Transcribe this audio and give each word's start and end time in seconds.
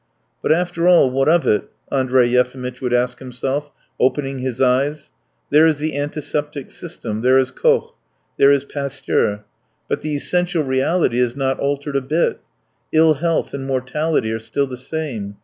"But, 0.41 0.51
after 0.51 0.87
all, 0.87 1.11
what 1.11 1.29
of 1.29 1.45
it?" 1.45 1.69
Andrey 1.91 2.27
Yefimitch 2.29 2.81
would 2.81 2.91
ask 2.91 3.19
himself, 3.19 3.69
opening 3.99 4.39
his 4.39 4.59
eyes. 4.59 5.11
"There 5.51 5.67
is 5.67 5.77
the 5.77 5.95
antiseptic 5.95 6.71
system, 6.71 7.21
there 7.21 7.37
is 7.37 7.51
Koch, 7.51 7.93
there 8.39 8.51
is 8.51 8.65
Pasteur, 8.65 9.45
but 9.87 10.01
the 10.01 10.15
essential 10.15 10.63
reality 10.63 11.19
is 11.19 11.35
not 11.35 11.59
altered 11.59 11.97
a 11.97 12.01
bit; 12.01 12.39
ill 12.91 13.13
health 13.13 13.53
and 13.53 13.67
mortality 13.67 14.31
are 14.33 14.39
still 14.39 14.65
the 14.65 14.75
same. 14.75 15.35